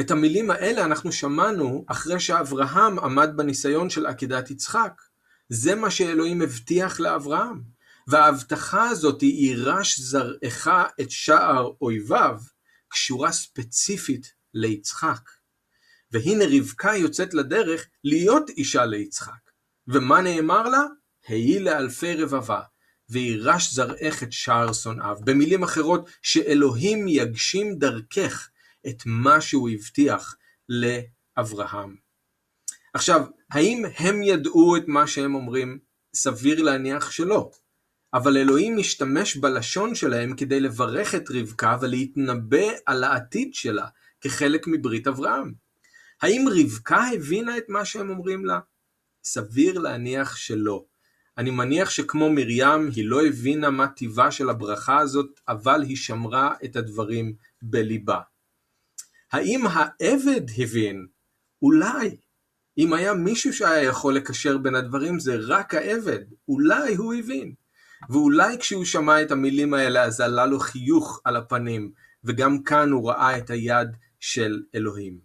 [0.00, 5.02] את המילים האלה אנחנו שמענו אחרי שאברהם עמד בניסיון של עקדת יצחק.
[5.48, 7.62] זה מה שאלוהים הבטיח לאברהם.
[8.08, 10.68] וההבטחה הזאת, יירש זרעך
[11.00, 12.38] את שער אויביו,
[12.90, 15.20] קשורה ספציפית ליצחק.
[16.12, 19.50] והנה רבקה יוצאת לדרך להיות אישה ליצחק.
[19.88, 20.82] ומה נאמר לה?
[21.26, 22.60] היי לאלפי רבבה,
[23.08, 25.16] וירש זרעך את שער שונאיו.
[25.24, 28.48] במילים אחרות, שאלוהים יגשים דרכך
[28.88, 30.36] את מה שהוא הבטיח
[30.68, 31.96] לאברהם.
[32.94, 35.78] עכשיו, האם הם ידעו את מה שהם אומרים?
[36.14, 37.50] סביר להניח שלא.
[38.14, 43.86] אבל אלוהים משתמש בלשון שלהם כדי לברך את רבקה ולהתנבא על העתיד שלה
[44.20, 45.52] כחלק מברית אברהם.
[46.22, 48.60] האם רבקה הבינה את מה שהם אומרים לה?
[49.24, 50.84] סביר להניח שלא.
[51.38, 56.54] אני מניח שכמו מרים היא לא הבינה מה טיבה של הברכה הזאת, אבל היא שמרה
[56.64, 58.20] את הדברים בליבה.
[59.32, 61.06] האם העבד הבין?
[61.62, 62.16] אולי.
[62.78, 67.54] אם היה מישהו שהיה יכול לקשר בין הדברים זה רק העבד, אולי הוא הבין.
[68.08, 71.92] ואולי כשהוא שמע את המילים האלה אז עלה לו חיוך על הפנים,
[72.24, 73.88] וגם כאן הוא ראה את היד
[74.20, 75.18] של אלוהים.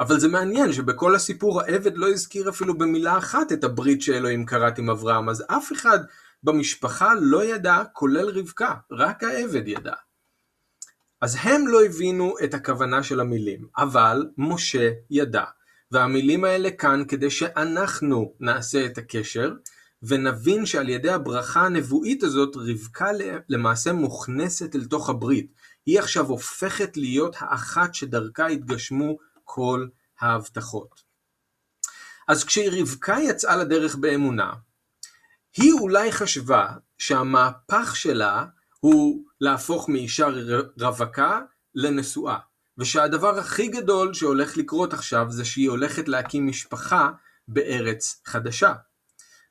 [0.00, 4.78] אבל זה מעניין שבכל הסיפור העבד לא הזכיר אפילו במילה אחת את הברית שאלוהים כרת
[4.78, 5.98] עם אברהם, אז אף אחד
[6.42, 9.94] במשפחה לא ידע, כולל רבקה, רק העבד ידע.
[11.20, 15.44] אז הם לא הבינו את הכוונה של המילים, אבל משה ידע.
[15.90, 19.52] והמילים האלה כאן כדי שאנחנו נעשה את הקשר,
[20.02, 23.10] ונבין שעל ידי הברכה הנבואית הזאת, רבקה
[23.48, 25.52] למעשה מוכנסת אל תוך הברית.
[25.86, 29.86] היא עכשיו הופכת להיות האחת שדרכה התגשמו כל
[30.20, 31.02] ההבטחות.
[32.28, 34.52] אז כשרבקה יצאה לדרך באמונה,
[35.56, 36.66] היא אולי חשבה
[36.98, 38.44] שהמהפך שלה
[38.80, 40.28] הוא להפוך מאישה
[40.80, 41.40] רווקה
[41.74, 42.38] לנשואה.
[42.78, 47.10] ושהדבר הכי גדול שהולך לקרות עכשיו זה שהיא הולכת להקים משפחה
[47.48, 48.74] בארץ חדשה.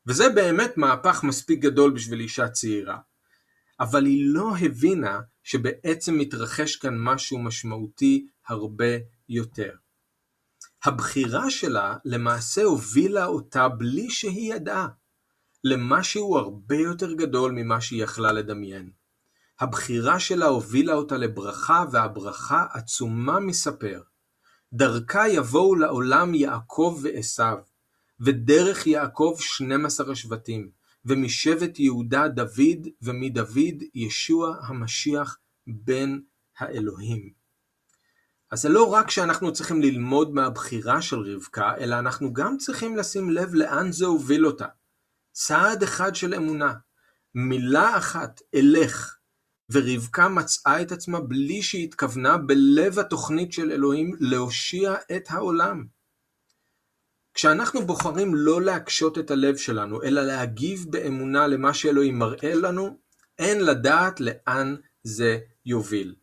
[0.08, 2.98] וזה באמת מהפך מספיק גדול בשביל אישה צעירה.
[3.80, 8.98] אבל היא לא הבינה שבעצם מתרחש כאן משהו משמעותי הרבה
[9.30, 9.72] יותר.
[10.84, 14.88] הבחירה שלה למעשה הובילה אותה בלי שהיא ידעה,
[15.63, 18.91] למשהו הרבה יותר גדול ממה שהיא יכלה לדמיין.
[19.60, 24.02] הבחירה שלה הובילה אותה לברכה והברכה עצומה מספר.
[24.74, 27.58] דרכה יבואו לעולם יעקב ועשיו,
[28.19, 30.69] ודרך יעקב שנים עשר השבטים,
[31.06, 36.19] ומשבט יהודה דוד, ומדוד ישוע המשיח בן
[36.60, 37.32] האלוהים.
[38.51, 43.30] אז זה לא רק שאנחנו צריכים ללמוד מהבחירה של רבקה, אלא אנחנו גם צריכים לשים
[43.30, 44.67] לב לאן זה הוביל אותה.
[45.32, 46.73] צעד אחד של אמונה,
[47.36, 49.17] מילה אחת, אלך,
[49.71, 55.86] ורבקה מצאה את עצמה בלי שהיא התכוונה בלב התוכנית של אלוהים להושיע את העולם.
[57.38, 62.97] כשאנחנו בוחרים לא להקשות את הלב שלנו, אלא להגיב באמונה למה שאלוהים מראה לנו,
[63.39, 66.15] אין לדעת לאן זה יוביל.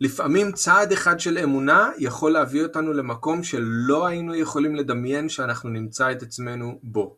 [0.00, 6.12] לפעמים צעד אחד של אמונה יכול להביא אותנו למקום שלא היינו יכולים לדמיין שאנחנו נמצא
[6.12, 7.16] את עצמנו בו.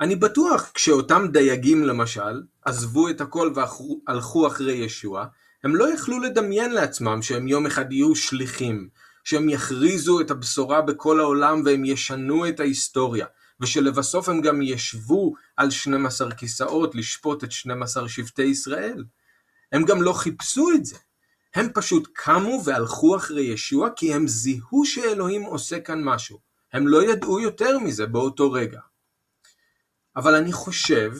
[0.00, 5.26] אני בטוח כשאותם דייגים למשל עזבו את הכל והלכו אחרי ישוע,
[5.64, 8.88] הם לא יכלו לדמיין לעצמם שהם יום אחד יהיו שליחים,
[9.24, 13.26] שהם יכריזו את הבשורה בכל העולם והם ישנו את ההיסטוריה,
[13.60, 19.04] ושלבסוף הם גם ישבו על 12 כיסאות לשפוט את 12 שבטי ישראל.
[19.72, 20.96] הם גם לא חיפשו את זה.
[21.54, 26.38] הם פשוט קמו והלכו אחרי ישוע כי הם זיהו שאלוהים עושה כאן משהו.
[26.72, 28.80] הם לא ידעו יותר מזה באותו רגע.
[30.16, 31.12] אבל אני חושב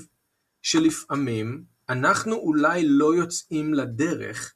[0.63, 4.55] שלפעמים אנחנו אולי לא יוצאים לדרך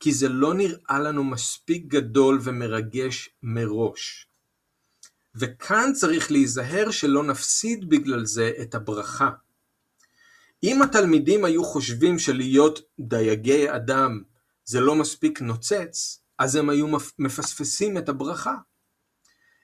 [0.00, 4.28] כי זה לא נראה לנו מספיק גדול ומרגש מראש.
[5.34, 9.30] וכאן צריך להיזהר שלא נפסיד בגלל זה את הברכה.
[10.62, 14.22] אם התלמידים היו חושבים שלהיות דייגי אדם
[14.64, 16.86] זה לא מספיק נוצץ, אז הם היו
[17.18, 18.54] מפספסים את הברכה.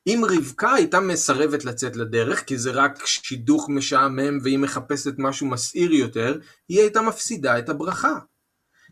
[0.06, 5.92] אם רבקה הייתה מסרבת לצאת לדרך כי זה רק שידוך משעמם והיא מחפשת משהו מסעיר
[5.92, 8.18] יותר, היא הייתה מפסידה את הברכה.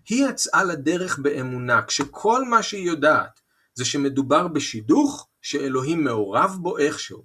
[0.08, 3.40] היא יצאה לדרך באמונה כשכל מה שהיא יודעת
[3.74, 7.24] זה שמדובר בשידוך שאלוהים מעורב בו איכשהו,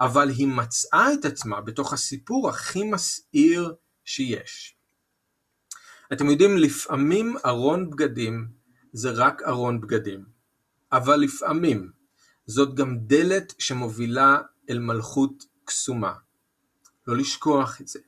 [0.00, 3.74] אבל היא מצאה את עצמה בתוך הסיפור הכי מסעיר
[4.04, 4.76] שיש.
[6.12, 8.48] אתם יודעים, לפעמים ארון בגדים
[8.92, 10.24] זה רק ארון בגדים,
[10.92, 11.90] אבל לפעמים
[12.46, 14.38] זאת גם דלת שמובילה
[14.70, 16.12] אל מלכות קסומה.
[17.06, 17.98] לא לשכוח את זה.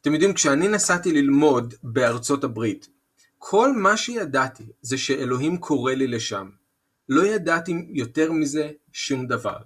[0.00, 2.88] אתם יודעים, כשאני נסעתי ללמוד בארצות הברית,
[3.38, 6.48] כל מה שידעתי זה שאלוהים קורא לי לשם.
[7.08, 9.58] לא ידעתי יותר מזה שום דבר.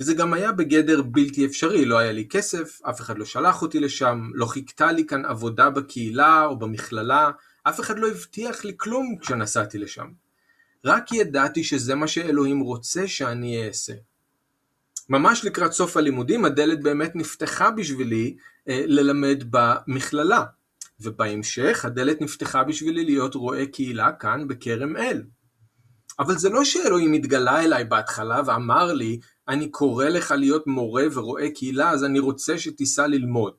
[0.00, 3.80] וזה גם היה בגדר בלתי אפשרי, לא היה לי כסף, אף אחד לא שלח אותי
[3.80, 7.30] לשם, לא חיכתה לי כאן עבודה בקהילה או במכללה,
[7.62, 10.08] אף אחד לא הבטיח לי כלום כשנסעתי לשם.
[10.84, 13.92] רק ידעתי שזה מה שאלוהים רוצה שאני אעשה.
[15.08, 18.36] ממש לקראת סוף הלימודים הדלת באמת נפתחה בשבילי
[18.68, 20.44] ללמד במכללה,
[21.00, 25.22] ובהמשך הדלת נפתחה בשבילי להיות רועה קהילה כאן בכרם אל.
[26.18, 31.50] אבל זה לא שאלוהים התגלה אליי בהתחלה ואמר לי, אני קורא לך להיות מורה ורועה
[31.50, 33.54] קהילה, אז אני רוצה שתיסע ללמוד.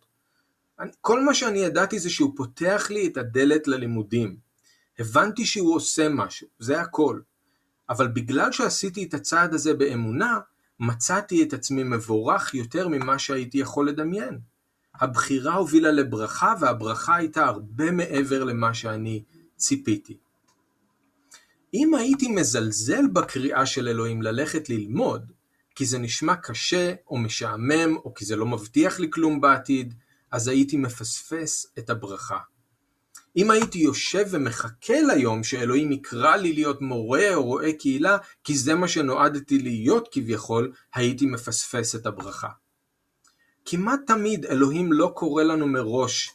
[0.80, 4.38] אני, כל מה שאני ידעתי זה שהוא פותח לי את הדלת ללימודים.
[5.00, 7.20] הבנתי שהוא עושה משהו, זה הכל.
[7.90, 10.40] אבל בגלל שעשיתי את הצעד הזה באמונה,
[10.80, 14.40] מצאתי את עצמי מבורך יותר ממה שהייתי יכול לדמיין.
[15.00, 19.24] הבחירה הובילה לברכה והברכה הייתה הרבה מעבר למה שאני
[19.58, 20.18] ציפיתי.
[21.74, 25.32] אם הייתי מזלזל בקריאה של אלוהים ללכת ללמוד,
[25.76, 29.94] כי זה נשמע קשה או משעמם או כי זה לא מבטיח לי כלום בעתיד,
[30.32, 32.38] אז הייתי מפספס את הברכה.
[33.38, 38.76] אם הייתי יושב ומחכה ליום שאלוהים יקרא לי להיות מורה או רועה קהילה, כי זה
[38.76, 42.50] מה שנועדתי להיות כביכול, הייתי מפספס את הברכה.
[43.72, 46.34] כמעט תמיד אלוהים לא קורא לנו מראש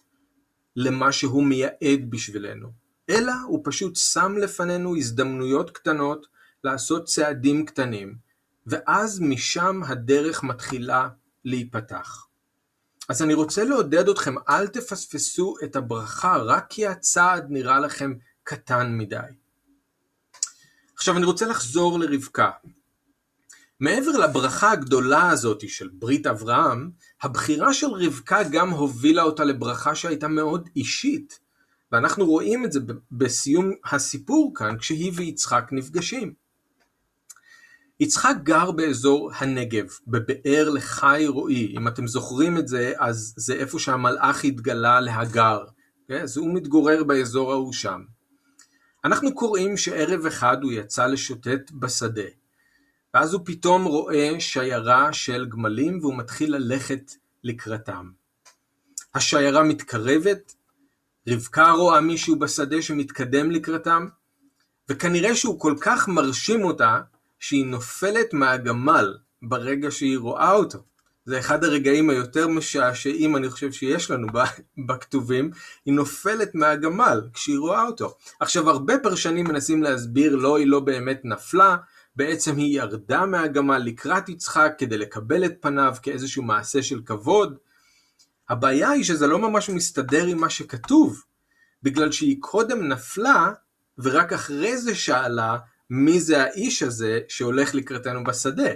[0.77, 2.69] למה שהוא מייעד בשבילנו,
[3.11, 6.27] אלא הוא פשוט שם לפנינו הזדמנויות קטנות
[6.65, 8.17] לעשות צעדים קטנים,
[8.67, 11.09] ואז משם הדרך מתחילה
[11.45, 12.27] להיפתח.
[13.09, 18.99] אז אני רוצה לעודד אתכם, אל תפספסו את הברכה רק כי הצעד נראה לכם קטן
[18.99, 19.17] מדי.
[20.95, 22.51] עכשיו אני רוצה לחזור לרבקה.
[23.85, 26.91] מעבר לברכה הגדולה הזאת של ברית אברהם,
[27.23, 31.39] הבחירה של רבקה גם הובילה אותה לברכה שהייתה מאוד אישית.
[31.93, 32.81] ואנחנו רואים את זה
[33.13, 36.33] בסיום הסיפור כאן, כשהיא ויצחק נפגשים.
[38.01, 41.75] יצחק גר באזור הנגב, בבאר לחי רועי.
[41.77, 45.65] אם אתם זוכרים את זה, אז זה איפה שהמלאך התגלה להגר.
[46.09, 46.23] כן?
[46.23, 48.01] אז הוא מתגורר באזור ההוא שם.
[49.05, 52.44] אנחנו קוראים שערב אחד הוא יצא לשוטט בשדה.
[53.15, 57.13] ואז הוא פתאום רואה שיירה של גמלים והוא מתחיל ללכת
[57.45, 58.11] לקראתם.
[59.15, 60.55] השיירה מתקרבת,
[61.29, 64.07] רבקה רואה מישהו בשדה שמתקדם לקראתם,
[64.89, 67.01] וכנראה שהוא כל כך מרשים אותה,
[67.39, 70.79] שהיא נופלת מהגמל ברגע שהיא רואה אותו.
[71.25, 74.29] זה אחד הרגעים היותר משעשעים אני חושב שיש לנו
[74.89, 75.51] בכתובים,
[75.85, 78.15] היא נופלת מהגמל כשהיא רואה אותו.
[78.41, 81.77] עכשיו הרבה פרשנים מנסים להסביר לא היא לא באמת נפלה,
[82.17, 87.57] בעצם היא ירדה מהגמל לקראת יצחק כדי לקבל את פניו כאיזשהו מעשה של כבוד.
[88.49, 91.23] הבעיה היא שזה לא ממש מסתדר עם מה שכתוב,
[91.83, 93.53] בגלל שהיא קודם נפלה
[93.99, 95.59] ורק אחרי זה שאלה
[95.91, 98.71] מי זה האיש הזה שהולך לקראתנו בשדה.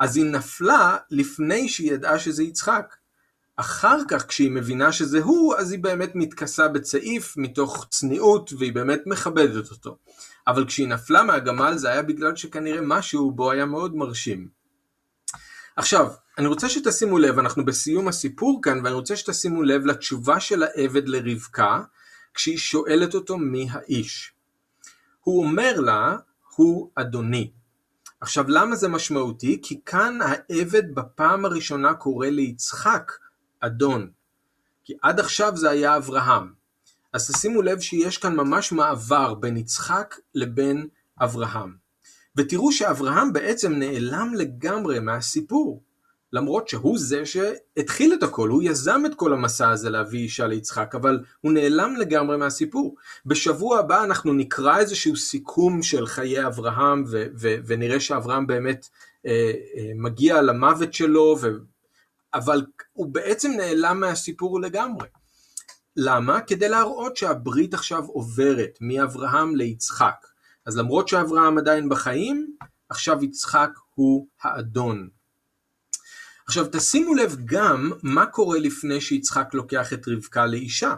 [0.00, 2.96] אז היא נפלה לפני שהיא ידעה שזה יצחק.
[3.56, 9.02] אחר כך כשהיא מבינה שזה הוא, אז היא באמת מתכסה בצעיף מתוך צניעות והיא באמת
[9.06, 9.98] מכבדת אותו.
[10.46, 14.48] אבל כשהיא נפלה מהגמל זה היה בגלל שכנראה משהו בו היה מאוד מרשים.
[15.76, 20.62] עכשיו, אני רוצה שתשימו לב, אנחנו בסיום הסיפור כאן, ואני רוצה שתשימו לב לתשובה של
[20.62, 21.82] העבד לרבקה,
[22.34, 24.32] כשהיא שואלת אותו מי האיש.
[25.20, 26.16] הוא אומר לה,
[26.56, 27.52] הוא אדוני.
[28.20, 29.60] עכשיו למה זה משמעותי?
[29.62, 33.12] כי כאן העבד בפעם הראשונה קורא ליצחק
[33.60, 34.10] אדון.
[34.84, 36.52] כי עד עכשיו זה היה אברהם.
[37.14, 40.88] אז תשימו לב שיש כאן ממש מעבר בין יצחק לבין
[41.20, 41.74] אברהם.
[42.36, 45.82] ותראו שאברהם בעצם נעלם לגמרי מהסיפור.
[46.32, 50.94] למרות שהוא זה שהתחיל את הכל, הוא יזם את כל המסע הזה להביא אישה ליצחק,
[50.94, 52.96] אבל הוא נעלם לגמרי מהסיפור.
[53.26, 58.88] בשבוע הבא אנחנו נקרא איזשהו סיכום של חיי אברהם, ו- ו- ונראה שאברהם באמת
[59.26, 61.48] אה, אה, מגיע למוות שלו, ו-
[62.34, 65.06] אבל הוא בעצם נעלם מהסיפור לגמרי.
[65.96, 66.40] למה?
[66.40, 70.26] כדי להראות שהברית עכשיו עוברת מאברהם ליצחק.
[70.66, 72.56] אז למרות שאברהם עדיין בחיים,
[72.88, 75.08] עכשיו יצחק הוא האדון.
[76.46, 80.94] עכשיו תשימו לב גם מה קורה לפני שיצחק לוקח את רבקה לאישה.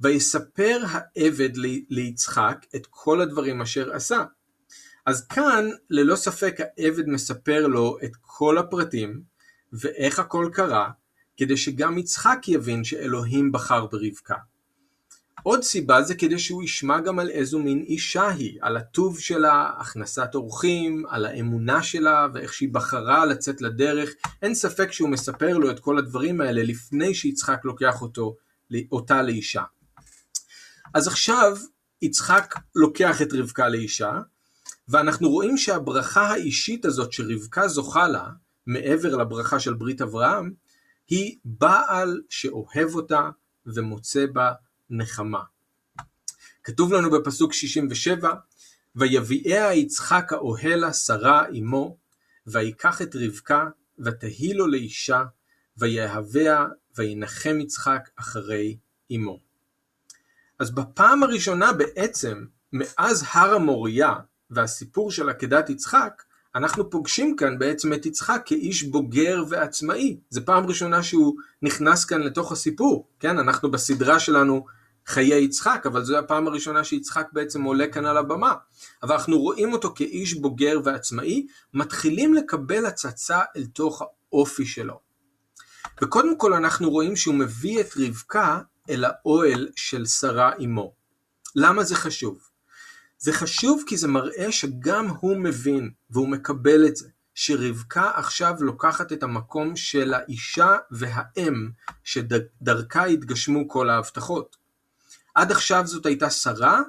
[0.00, 1.56] ויספר העבד
[1.88, 4.24] ליצחק את כל הדברים אשר עשה.
[5.06, 9.22] אז כאן ללא ספק העבד מספר לו את כל הפרטים
[9.72, 10.90] ואיך הכל קרה,
[11.36, 14.36] כדי שגם יצחק יבין שאלוהים בחר ברבקה.
[15.42, 19.70] עוד סיבה זה כדי שהוא ישמע גם על איזו מין אישה היא, על הטוב שלה,
[19.78, 24.10] הכנסת אורחים, על האמונה שלה ואיך שהיא בחרה לצאת לדרך.
[24.42, 28.36] אין ספק שהוא מספר לו את כל הדברים האלה לפני שיצחק לוקח אותו,
[28.92, 29.62] אותה לאישה.
[30.94, 31.56] אז עכשיו
[32.02, 34.20] יצחק לוקח את רבקה לאישה,
[34.88, 38.28] ואנחנו רואים שהברכה האישית הזאת שרבקה זוכה לה,
[38.66, 40.52] מעבר לברכה של ברית אברהם,
[41.12, 43.30] היא בעל שאוהב אותה
[43.66, 44.52] ומוצא בה
[44.90, 45.42] נחמה.
[46.64, 48.34] כתוב לנו בפסוק 67,
[48.96, 51.96] ויביאיה יצחק האוהלה שרה אמו,
[52.46, 53.64] ויקח את רבקה,
[53.98, 55.24] ותהי לו לאישה,
[55.76, 58.76] ויהביה, וינחם יצחק אחרי
[59.16, 59.40] אמו.
[60.58, 64.14] אז בפעם הראשונה בעצם, מאז הר המוריה
[64.50, 66.22] והסיפור של עקדת יצחק,
[66.54, 70.16] אנחנו פוגשים כאן בעצם את יצחק כאיש בוגר ועצמאי.
[70.30, 73.38] זו פעם ראשונה שהוא נכנס כאן לתוך הסיפור, כן?
[73.38, 74.64] אנחנו בסדרה שלנו
[75.06, 78.54] חיי יצחק, אבל זו הפעם הראשונה שיצחק בעצם עולה כאן על הבמה.
[79.02, 85.00] אבל אנחנו רואים אותו כאיש בוגר ועצמאי, מתחילים לקבל הצצה אל תוך האופי שלו.
[86.02, 88.60] וקודם כל אנחנו רואים שהוא מביא את רבקה
[88.90, 90.92] אל האוהל של שרה אמו.
[91.56, 92.51] למה זה חשוב?
[93.22, 99.12] זה חשוב כי זה מראה שגם הוא מבין והוא מקבל את זה, שרבקה עכשיו לוקחת
[99.12, 101.70] את המקום של האישה והאם
[102.04, 104.56] שדרכה התגשמו כל ההבטחות.
[105.34, 106.80] עד עכשיו זאת הייתה שרה,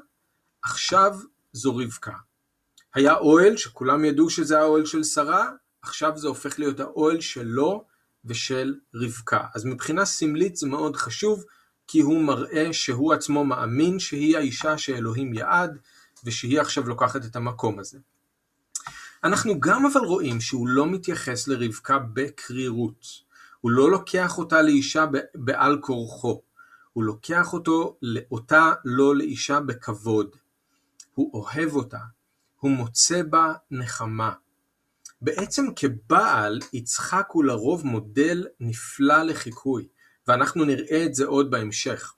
[0.64, 1.20] עכשיו
[1.54, 2.14] זו רבקה.
[2.94, 5.50] היה אוהל שכולם ידעו שזה האוהל של שרה,
[5.82, 7.86] עכשיו זה הופך להיות האוהל שלו
[8.26, 9.42] ושל רבקה.
[9.56, 11.44] אז מבחינה סמלית זה מאוד חשוב,
[11.88, 15.78] כי הוא מראה שהוא עצמו מאמין שהיא האישה שאלוהים יעד,
[16.24, 18.00] ושהיא עכשיו לוקחת את המקום הזה.
[19.24, 23.06] אנחנו גם אבל רואים שהוא לא מתייחס לרבקה בקרירות.
[23.62, 25.06] הוא לא לוקח אותה לאישה
[25.36, 26.42] בעל כורחו.
[26.94, 27.98] הוא לוקח אותו,
[28.32, 30.36] אותה לא לאישה בכבוד.
[31.14, 32.00] הוא אוהב אותה.
[32.60, 34.32] הוא מוצא בה נחמה.
[35.22, 39.88] בעצם כבעל, יצחק הוא לרוב מודל נפלא לחיקוי,
[40.28, 42.14] ואנחנו נראה את זה עוד בהמשך.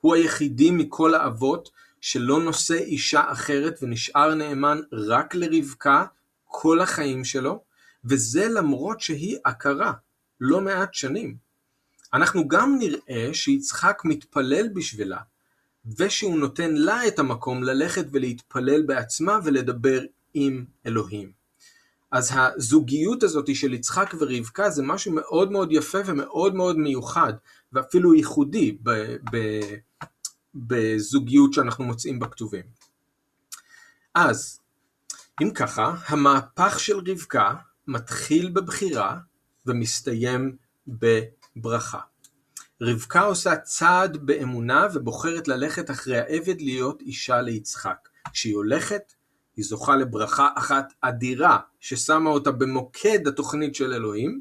[0.00, 1.70] הוא היחידי מכל האבות
[2.06, 6.04] שלא נושא אישה אחרת ונשאר נאמן רק לרבקה
[6.44, 7.62] כל החיים שלו,
[8.04, 9.92] וזה למרות שהיא עקרה
[10.40, 11.36] לא מעט שנים.
[12.12, 15.18] אנחנו גם נראה שיצחק מתפלל בשבילה,
[15.98, 20.00] ושהוא נותן לה את המקום ללכת ולהתפלל בעצמה ולדבר
[20.34, 21.32] עם אלוהים.
[22.10, 27.32] אז הזוגיות הזאת של יצחק ורבקה זה משהו מאוד מאוד יפה ומאוד מאוד מיוחד,
[27.72, 29.76] ואפילו ייחודי ב- ב-
[30.56, 32.64] בזוגיות שאנחנו מוצאים בכתובים.
[34.14, 34.60] אז,
[35.42, 37.54] אם ככה, המהפך של רבקה
[37.86, 39.18] מתחיל בבחירה
[39.66, 42.00] ומסתיים בברכה.
[42.80, 48.08] רבקה עושה צעד באמונה ובוחרת ללכת אחרי העבד להיות אישה ליצחק.
[48.32, 49.12] כשהיא הולכת,
[49.56, 54.40] היא זוכה לברכה אחת אדירה ששמה אותה במוקד התוכנית של אלוהים,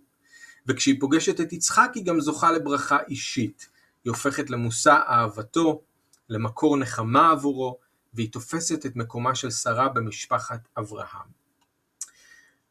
[0.68, 3.70] וכשהיא פוגשת את יצחק היא גם זוכה לברכה אישית.
[4.03, 5.82] היא הופכת למושא אהבתו,
[6.30, 7.80] למקור נחמה עבורו,
[8.13, 11.28] והיא תופסת את מקומה של שרה במשפחת אברהם.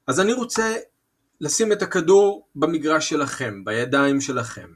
[0.07, 0.77] אז אני רוצה
[1.41, 4.73] לשים את הכדור במגרש שלכם, בידיים שלכם.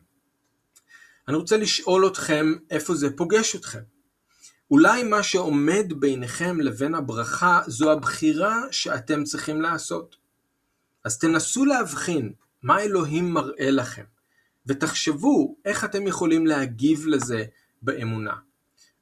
[1.28, 3.82] אני רוצה לשאול אתכם איפה זה פוגש אתכם.
[4.70, 10.16] אולי מה שעומד ביניכם לבין הברכה זו הבחירה שאתם צריכים לעשות.
[11.04, 14.04] אז תנסו להבחין מה אלוהים מראה לכם,
[14.66, 17.44] ותחשבו איך אתם יכולים להגיב לזה
[17.82, 18.34] באמונה.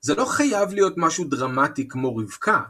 [0.01, 2.63] זה לא חייב להיות משהו דרמטי כמו רבקה,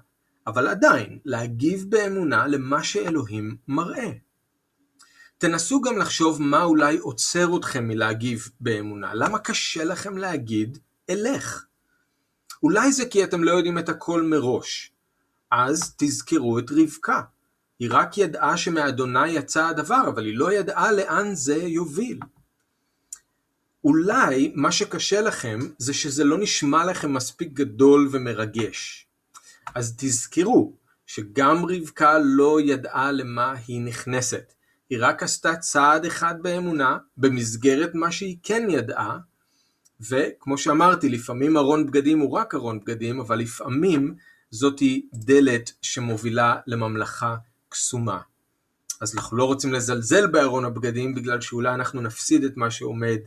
[0.46, 4.10] אבל עדיין להגיב באמונה למה שאלוהים מראה.
[5.38, 9.14] תנסו גם לחשוב מה אולי עוצר אתכם מלהגיב באמונה.
[9.14, 10.78] למה קשה לכם להגיד
[11.10, 11.64] אלך?
[12.62, 14.92] אולי זה כי אתם לא יודעים את הכל מראש.
[15.50, 17.22] אז תזכרו את רבקה.
[17.78, 22.18] היא רק ידעה שמאדוני יצא הדבר, אבל היא לא ידעה לאן זה יוביל.
[23.86, 29.06] אולי מה שקשה לכם זה שזה לא נשמע לכם מספיק גדול ומרגש.
[29.74, 30.72] אז תזכרו
[31.06, 34.52] שגם רבקה לא ידעה למה היא נכנסת.
[34.90, 39.18] היא רק עשתה צעד אחד באמונה במסגרת מה שהיא כן ידעה,
[40.00, 44.14] וכמו שאמרתי, לפעמים ארון בגדים הוא רק ארון בגדים, אבל לפעמים
[44.50, 47.36] זאתי דלת שמובילה לממלכה
[47.68, 48.20] קסומה.
[49.00, 53.18] אז אנחנו לא רוצים לזלזל בארון הבגדים בגלל שאולי אנחנו נפסיד את מה שעומד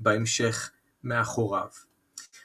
[0.00, 0.70] בהמשך
[1.04, 1.68] מאחוריו.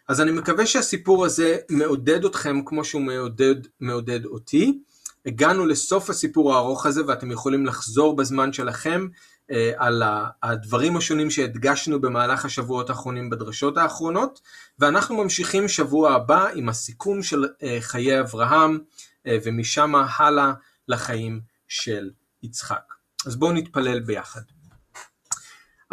[0.08, 4.80] אז אני מקווה שהסיפור הזה מעודד אתכם כמו שהוא מעודד, מעודד אותי.
[5.26, 9.08] הגענו לסוף הסיפור הארוך הזה ואתם יכולים לחזור בזמן שלכם
[9.52, 10.04] אה, על
[10.44, 14.42] הדברים השונים שהדגשנו במהלך השבועות האחרונים בדרשות האחרונות
[14.80, 18.80] ואנחנו ממשיכים שבוע הבא עם הסיכום של אה, חיי אברהם
[19.28, 20.54] אה, ומשם הלאה
[20.88, 22.10] לחיים של
[22.44, 22.94] יצחק.
[23.26, 24.42] אז בואו נתפלל ביחד.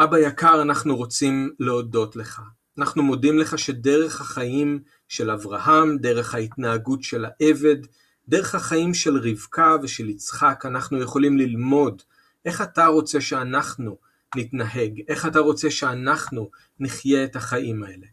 [0.05, 2.43] אבא יקר, אנחנו רוצים להודות לך.
[2.79, 7.77] אנחנו מודים לך שדרך החיים של אברהם, דרך ההתנהגות של העבד,
[8.29, 12.03] דרך החיים של רבקה ושל יצחק, אנחנו יכולים ללמוד
[12.45, 13.97] איך אתה רוצה שאנחנו
[14.37, 18.07] נתנהג, איך אתה רוצה שאנחנו נחיה את החיים האלה.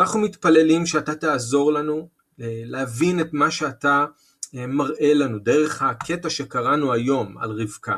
[0.00, 2.08] אנחנו מתפללים שאתה תעזור לנו
[2.40, 4.06] אה, להבין את מה שאתה
[4.54, 7.96] אה, מראה לנו דרך הקטע שקראנו היום על רבקה.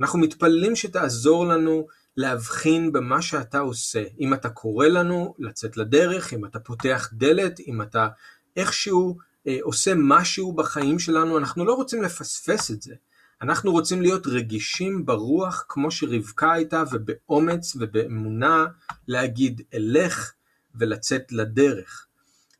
[0.00, 1.86] אנחנו מתפללים שתעזור לנו
[2.16, 4.04] להבחין במה שאתה עושה.
[4.20, 8.08] אם אתה קורא לנו לצאת לדרך, אם אתה פותח דלת, אם אתה
[8.56, 12.94] איכשהו אה, עושה משהו בחיים שלנו, אנחנו לא רוצים לפספס את זה.
[13.42, 18.66] אנחנו רוצים להיות רגישים ברוח כמו שרבקה הייתה, ובאומץ ובאמונה
[19.08, 20.32] להגיד אלך
[20.74, 22.06] ולצאת לדרך.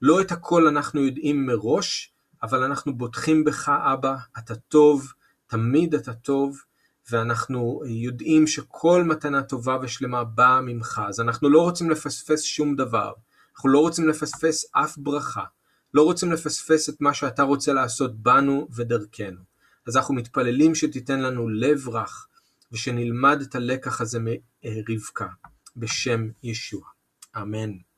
[0.03, 5.13] לא את הכל אנחנו יודעים מראש, אבל אנחנו בוטחים בך אבא, אתה טוב,
[5.47, 6.63] תמיד אתה טוב,
[7.11, 13.13] ואנחנו יודעים שכל מתנה טובה ושלמה באה ממך, אז אנחנו לא רוצים לפספס שום דבר,
[13.55, 15.45] אנחנו לא רוצים לפספס אף ברכה,
[15.95, 19.41] לא רוצים לפספס את מה שאתה רוצה לעשות בנו ודרכנו.
[19.87, 22.29] אז אנחנו מתפללים שתיתן לנו לב רך,
[22.73, 25.27] ושנלמד את הלקח הזה מרבקה,
[25.77, 26.83] בשם ישוע.
[27.37, 27.86] אמן.